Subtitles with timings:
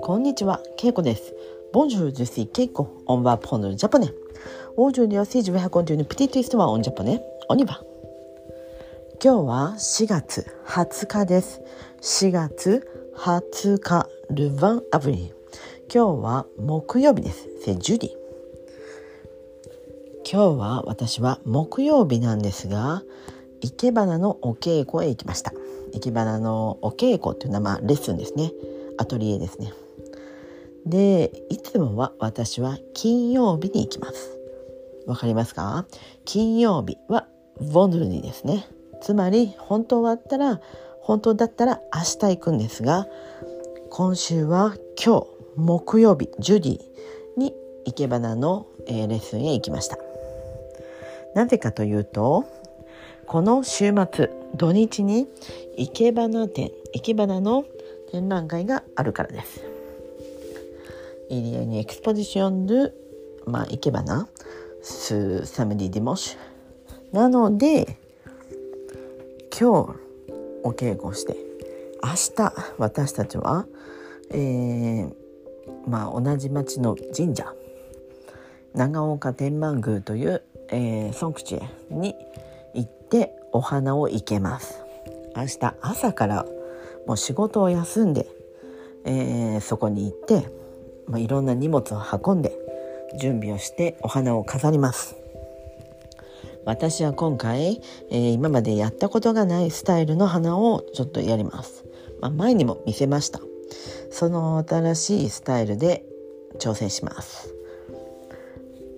[0.00, 1.34] こんにちは、けいこです。
[1.72, 4.12] ボンジュールケイコ、オンバーポンドジャパネ。
[4.76, 7.82] オージュニアスイジウェハコのプティティストはオンジャパネ、オニバ。
[9.20, 11.60] 今日は4月20日です。
[12.00, 15.32] 4月20日、ルヴァンアブリ。
[15.92, 17.48] 今日は木曜日です。
[17.64, 18.16] セジュリ。
[20.30, 23.02] 今日は私は木曜日なんですが、
[23.62, 25.52] 生け花のお稽古へ行きました。
[25.92, 28.52] 生け花のお稽古っていうのはまあレッスンですね。
[28.98, 29.72] アトリエですね。
[30.86, 34.38] でいつもは私は金曜日に行きます
[35.04, 35.84] わかりますか？
[36.24, 37.26] 金曜日は
[37.72, 38.68] ボンドルニですね
[39.02, 40.60] つまり本当はあったら
[41.00, 43.08] 本当だったら明日行くんですが
[43.90, 46.80] 今週は今日木曜日ジュディ
[47.36, 47.52] に
[47.84, 49.98] 生け花の、え、レッスンへ行きました
[51.34, 52.44] なぜかというと
[53.26, 55.26] この週末土日に
[55.76, 57.64] 生け花展生け花の
[58.10, 59.64] 展覧会があるからです
[61.28, 62.92] il y a une exposition de
[63.46, 64.28] まあ、いけばな、
[64.82, 67.16] す、サムディディモッシュ。
[67.16, 67.96] なので、
[69.58, 69.94] 今日、
[70.64, 71.36] お稽古して、
[72.02, 73.66] 明日、私たちは、
[74.30, 75.12] えー、
[75.86, 77.54] まあ、同じ町の神社、
[78.74, 82.16] 長岡天満宮という、えー、ソンクチェに
[83.10, 84.82] 行ってお花を生けます。
[85.36, 86.46] 明日朝から
[87.06, 88.26] もう仕事を休んで、
[89.04, 90.48] えー、そこに行って
[91.08, 92.52] まあ、いろんな荷物を運んで
[93.18, 95.16] 準備をしてお花を飾ります。
[96.64, 101.84] 私は今回、えー、今までやったことがないスタイルの花をちょっとやります、
[102.20, 103.40] まあ、前にも見せました。
[104.10, 106.04] その新しいスタイルで
[106.58, 107.52] 挑戦します、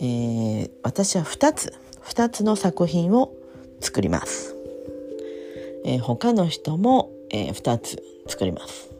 [0.00, 3.34] えー、私は2つ2つの作品を
[3.82, 4.54] 作ります、
[5.84, 8.90] えー、他の人も、えー、2つ作ります。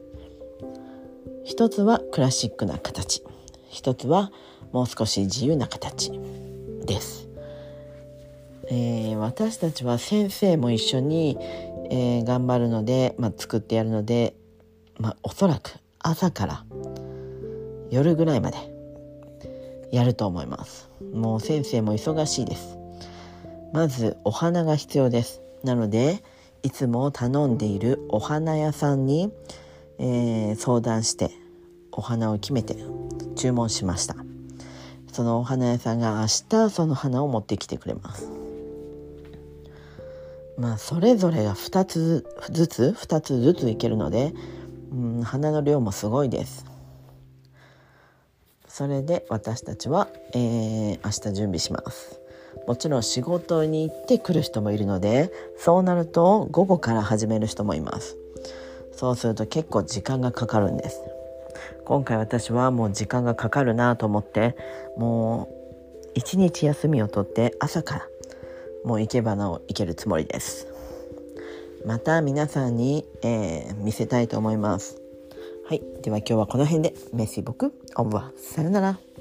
[1.44, 3.22] 一つはクラシックな形。
[3.68, 4.30] 一つは
[4.72, 6.12] もう少し自由な形
[6.84, 7.28] です、
[8.68, 11.38] えー、私たちは先生も一緒に、
[11.90, 14.34] えー、頑張るので、まあ、作ってやるので、
[14.98, 16.64] まあ、おそらく朝から
[17.90, 18.58] 夜ぐらいまで
[19.90, 20.88] やると思います。
[21.12, 22.81] もう先生も忙しいです。
[23.72, 25.42] まずお花が必要です。
[25.64, 26.22] なので
[26.62, 29.32] いつも頼んでいるお花屋さんに
[30.04, 31.30] えー、相談して
[31.92, 32.76] お花を決めて
[33.36, 34.16] 注文しました。
[35.12, 38.28] そのお花屋さんが明日その花を持ってきてくれます。
[40.58, 44.34] まあそれぞれが2つずつ2つずついけるので、
[44.90, 46.66] うん、花の量もすごいです。
[48.66, 52.21] それで私たちは、えー、明日準備します。
[52.66, 58.16] もちろん仕事に行ってくる人もいるのでそうなると午後から始める人もいます。
[58.92, 61.02] そうすると結構時間がかかるんです。
[61.84, 64.56] 今回私はもう時間がかかるなと思って
[64.96, 68.08] もう一日休みを取って朝から
[68.84, 70.68] もう生け花を生けるつもりです。
[71.84, 75.00] また皆さんに、えー、見せたいと思います。
[75.66, 75.82] はい。
[76.02, 79.11] では今日はこの辺でメッシ僕オブはさよなら。